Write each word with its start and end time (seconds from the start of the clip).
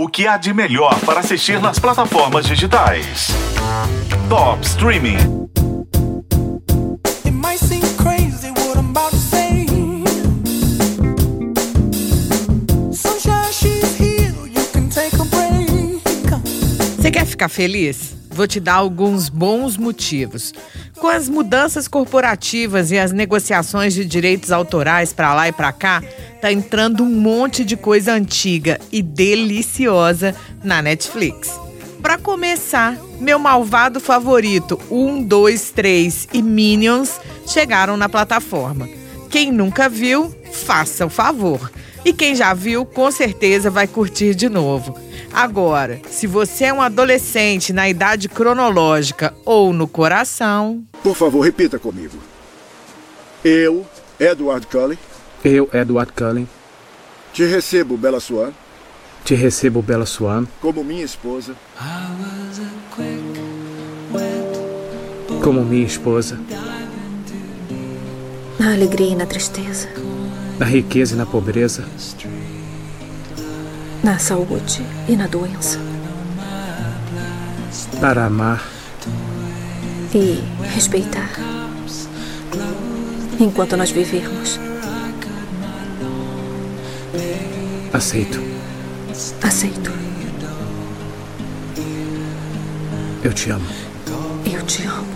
O 0.00 0.06
que 0.06 0.28
há 0.28 0.36
de 0.36 0.54
melhor 0.54 0.96
para 1.00 1.18
assistir 1.18 1.60
nas 1.60 1.80
plataformas 1.80 2.46
digitais? 2.46 3.30
Top 4.28 4.64
Streaming. 4.64 5.16
Você 16.96 17.10
quer 17.10 17.26
ficar 17.26 17.48
feliz? 17.48 18.17
Vou 18.38 18.46
te 18.46 18.60
dar 18.60 18.74
alguns 18.74 19.28
bons 19.28 19.76
motivos. 19.76 20.54
Com 21.00 21.08
as 21.08 21.28
mudanças 21.28 21.88
corporativas 21.88 22.92
e 22.92 22.96
as 22.96 23.10
negociações 23.10 23.92
de 23.92 24.04
direitos 24.04 24.52
autorais 24.52 25.12
para 25.12 25.34
lá 25.34 25.48
e 25.48 25.52
para 25.52 25.72
cá, 25.72 26.00
tá 26.40 26.52
entrando 26.52 27.02
um 27.02 27.10
monte 27.10 27.64
de 27.64 27.76
coisa 27.76 28.12
antiga 28.12 28.78
e 28.92 29.02
deliciosa 29.02 30.36
na 30.62 30.80
Netflix. 30.80 31.58
Para 32.00 32.16
começar, 32.16 32.96
meu 33.18 33.40
malvado 33.40 33.98
favorito 33.98 34.80
1, 34.88 35.24
2, 35.24 35.70
3 35.72 36.28
e 36.32 36.40
Minions 36.40 37.20
chegaram 37.44 37.96
na 37.96 38.08
plataforma. 38.08 38.88
Quem 39.28 39.50
nunca 39.50 39.88
viu, 39.88 40.32
faça 40.52 41.04
o 41.04 41.10
favor. 41.10 41.72
E 42.04 42.12
quem 42.12 42.34
já 42.34 42.54
viu, 42.54 42.84
com 42.84 43.10
certeza 43.10 43.70
vai 43.70 43.86
curtir 43.86 44.34
de 44.34 44.48
novo. 44.48 44.98
Agora, 45.32 46.00
se 46.08 46.26
você 46.26 46.66
é 46.66 46.72
um 46.72 46.80
adolescente 46.80 47.72
na 47.72 47.88
idade 47.88 48.28
cronológica 48.28 49.34
ou 49.44 49.72
no 49.72 49.86
coração. 49.86 50.82
Por 51.02 51.14
favor, 51.14 51.40
repita 51.40 51.78
comigo. 51.78 52.16
Eu, 53.44 53.86
Edward 54.18 54.66
Cullen. 54.66 54.98
Eu, 55.44 55.68
Edward 55.72 56.12
Cullen. 56.12 56.48
Te 57.32 57.44
recebo, 57.44 57.96
Bella 57.96 58.20
Swan. 58.20 58.52
Te 59.24 59.34
recebo, 59.34 59.82
Bella 59.82 60.06
Swan. 60.06 60.46
Como 60.60 60.82
minha 60.82 61.04
esposa. 61.04 61.54
Como 65.42 65.64
minha 65.64 65.86
esposa. 65.86 66.38
Na 68.58 68.72
alegria 68.72 69.12
e 69.12 69.16
na 69.16 69.26
tristeza. 69.26 69.88
Na 70.58 70.66
riqueza 70.66 71.14
e 71.14 71.16
na 71.16 71.24
pobreza. 71.24 71.84
Na 74.02 74.18
saúde 74.18 74.82
e 75.08 75.16
na 75.16 75.26
doença. 75.26 75.78
Para 78.00 78.26
amar. 78.26 78.66
E 80.14 80.42
respeitar. 80.74 81.30
Enquanto 83.38 83.76
nós 83.76 83.90
vivermos. 83.90 84.58
Aceito. 87.92 88.40
Aceito. 89.42 89.92
Eu 93.22 93.32
te 93.32 93.50
amo. 93.50 93.66
Eu 94.44 94.62
te 94.64 94.84
amo. 94.84 95.06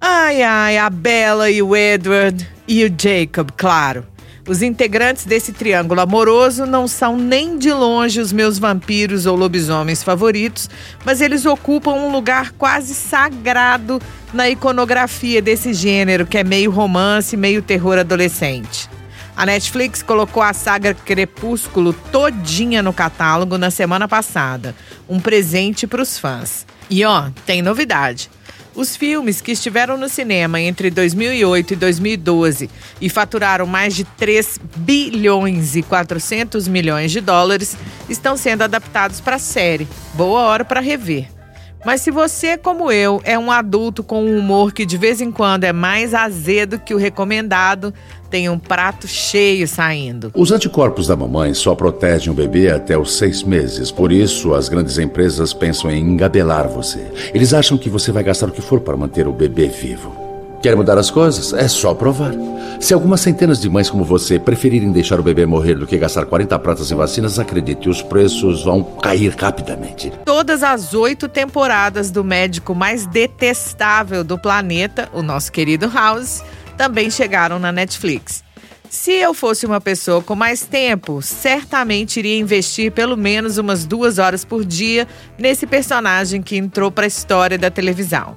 Ai, 0.00 0.42
ai, 0.42 0.78
a 0.78 0.88
Bella 0.90 1.50
e 1.50 1.60
o 1.62 1.74
Edward 1.74 2.48
e 2.66 2.84
o 2.84 2.88
Jacob, 2.88 3.50
claro. 3.56 4.11
Os 4.46 4.60
integrantes 4.60 5.24
desse 5.24 5.52
triângulo 5.52 6.00
amoroso 6.00 6.66
não 6.66 6.88
são 6.88 7.16
nem 7.16 7.56
de 7.56 7.72
longe 7.72 8.20
os 8.20 8.32
meus 8.32 8.58
vampiros 8.58 9.24
ou 9.24 9.36
lobisomens 9.36 10.02
favoritos, 10.02 10.68
mas 11.04 11.20
eles 11.20 11.46
ocupam 11.46 11.92
um 11.92 12.10
lugar 12.10 12.50
quase 12.58 12.92
sagrado 12.92 14.02
na 14.34 14.50
iconografia 14.50 15.40
desse 15.40 15.72
gênero, 15.72 16.26
que 16.26 16.38
é 16.38 16.42
meio 16.42 16.72
romance, 16.72 17.36
meio 17.36 17.62
terror 17.62 17.98
adolescente. 17.98 18.90
A 19.36 19.46
Netflix 19.46 20.02
colocou 20.02 20.42
a 20.42 20.52
saga 20.52 20.92
Crepúsculo 20.92 21.92
todinha 21.92 22.82
no 22.82 22.92
catálogo 22.92 23.56
na 23.56 23.70
semana 23.70 24.08
passada, 24.08 24.74
um 25.08 25.20
presente 25.20 25.86
para 25.86 26.02
os 26.02 26.18
fãs. 26.18 26.66
E 26.90 27.04
ó, 27.04 27.30
tem 27.46 27.62
novidade. 27.62 28.28
Os 28.74 28.96
filmes 28.96 29.40
que 29.40 29.52
estiveram 29.52 29.98
no 29.98 30.08
cinema 30.08 30.60
entre 30.60 30.90
2008 30.90 31.74
e 31.74 31.76
2012 31.76 32.70
e 33.00 33.08
faturaram 33.10 33.66
mais 33.66 33.94
de 33.94 34.04
3 34.04 34.58
bilhões 34.76 35.76
e 35.76 35.82
400 35.82 36.66
milhões 36.68 37.12
de 37.12 37.20
dólares 37.20 37.76
estão 38.08 38.36
sendo 38.36 38.62
adaptados 38.62 39.20
para 39.20 39.38
série. 39.38 39.86
Boa 40.14 40.40
hora 40.40 40.64
para 40.64 40.80
rever. 40.80 41.41
Mas 41.84 42.00
se 42.00 42.10
você, 42.10 42.56
como 42.56 42.92
eu, 42.92 43.20
é 43.24 43.38
um 43.38 43.50
adulto 43.50 44.04
com 44.04 44.24
um 44.24 44.38
humor 44.38 44.72
que 44.72 44.86
de 44.86 44.96
vez 44.96 45.20
em 45.20 45.32
quando 45.32 45.64
é 45.64 45.72
mais 45.72 46.14
azedo 46.14 46.78
que 46.78 46.94
o 46.94 46.98
recomendado, 46.98 47.92
tem 48.30 48.48
um 48.48 48.58
prato 48.58 49.06
cheio 49.08 49.66
saindo. 49.66 50.30
Os 50.34 50.52
anticorpos 50.52 51.08
da 51.08 51.16
mamãe 51.16 51.52
só 51.52 51.74
protegem 51.74 52.32
o 52.32 52.36
bebê 52.36 52.70
até 52.70 52.96
os 52.96 53.18
seis 53.18 53.42
meses. 53.42 53.90
Por 53.90 54.12
isso, 54.12 54.54
as 54.54 54.68
grandes 54.68 54.96
empresas 54.96 55.52
pensam 55.52 55.90
em 55.90 56.00
engabelar 56.00 56.68
você. 56.68 57.04
Eles 57.34 57.52
acham 57.52 57.76
que 57.76 57.90
você 57.90 58.12
vai 58.12 58.22
gastar 58.22 58.48
o 58.48 58.52
que 58.52 58.62
for 58.62 58.80
para 58.80 58.96
manter 58.96 59.26
o 59.26 59.32
bebê 59.32 59.66
vivo. 59.66 60.21
Quer 60.62 60.76
mudar 60.76 60.96
as 60.96 61.10
coisas? 61.10 61.52
É 61.52 61.66
só 61.66 61.92
provar. 61.92 62.32
Se 62.78 62.94
algumas 62.94 63.20
centenas 63.20 63.60
de 63.60 63.68
mães 63.68 63.90
como 63.90 64.04
você 64.04 64.38
preferirem 64.38 64.92
deixar 64.92 65.18
o 65.18 65.22
bebê 65.22 65.44
morrer 65.44 65.74
do 65.74 65.88
que 65.88 65.98
gastar 65.98 66.24
40 66.24 66.56
pratas 66.60 66.88
em 66.92 66.94
vacinas, 66.94 67.40
acredite, 67.40 67.88
os 67.88 68.00
preços 68.00 68.62
vão 68.62 68.84
cair 68.84 69.34
rapidamente. 69.36 70.12
Todas 70.24 70.62
as 70.62 70.94
oito 70.94 71.28
temporadas 71.28 72.12
do 72.12 72.22
médico 72.22 72.76
mais 72.76 73.06
detestável 73.06 74.22
do 74.22 74.38
planeta, 74.38 75.08
o 75.12 75.20
nosso 75.20 75.50
querido 75.50 75.90
House, 75.92 76.44
também 76.76 77.10
chegaram 77.10 77.58
na 77.58 77.72
Netflix. 77.72 78.44
Se 78.88 79.10
eu 79.10 79.34
fosse 79.34 79.66
uma 79.66 79.80
pessoa 79.80 80.22
com 80.22 80.36
mais 80.36 80.62
tempo, 80.62 81.20
certamente 81.22 82.20
iria 82.20 82.38
investir 82.38 82.92
pelo 82.92 83.16
menos 83.16 83.58
umas 83.58 83.84
duas 83.84 84.18
horas 84.18 84.44
por 84.44 84.64
dia 84.64 85.08
nesse 85.36 85.66
personagem 85.66 86.40
que 86.40 86.56
entrou 86.56 86.88
para 86.92 87.04
a 87.04 87.08
história 87.08 87.58
da 87.58 87.70
televisão. 87.70 88.36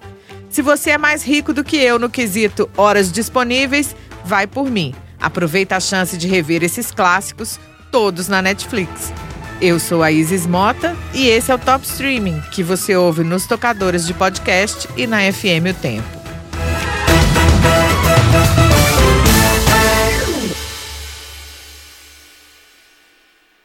Se 0.55 0.61
você 0.61 0.91
é 0.91 0.97
mais 0.97 1.21
rico 1.21 1.51
do 1.51 1.65
que 1.65 1.75
eu 1.75 1.99
no 1.99 2.09
quesito 2.09 2.69
horas 2.77 3.11
disponíveis, 3.11 3.93
vai 4.23 4.47
por 4.47 4.71
mim. 4.71 4.95
Aproveita 5.19 5.75
a 5.75 5.81
chance 5.81 6.17
de 6.17 6.29
rever 6.29 6.63
esses 6.63 6.91
clássicos, 6.91 7.59
todos 7.91 8.29
na 8.29 8.41
Netflix. 8.41 9.11
Eu 9.59 9.81
sou 9.81 10.01
a 10.01 10.13
Isis 10.13 10.47
Mota 10.47 10.95
e 11.13 11.27
esse 11.27 11.51
é 11.51 11.55
o 11.55 11.59
Top 11.59 11.85
Streaming, 11.85 12.39
que 12.53 12.63
você 12.63 12.95
ouve 12.95 13.21
nos 13.21 13.45
tocadores 13.45 14.07
de 14.07 14.13
podcast 14.13 14.87
e 14.95 15.05
na 15.05 15.29
FM 15.29 15.71
O 15.71 15.73
Tempo. 15.73 16.14